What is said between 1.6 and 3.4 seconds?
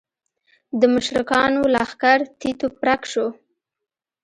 لښکر تیت و پرک شو.